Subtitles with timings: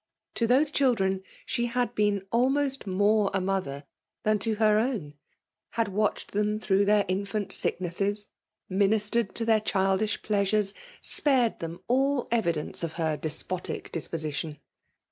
[0.33, 3.83] To those children she had been almost more a mother
[4.23, 5.13] than to her bwn;
[5.73, 8.25] had watched them through their infant sicknesses;
[8.67, 14.57] ministered to their childish pleasures; spared them all evidence of her despotic disposition.